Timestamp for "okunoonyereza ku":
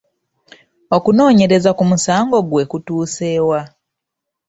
0.95-1.83